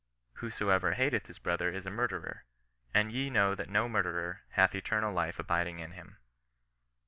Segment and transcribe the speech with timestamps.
[0.37, 2.45] Whosoever hateth his brother is a murderer,
[2.91, 6.17] and ye know that no murderer hath eternal life abiding in him."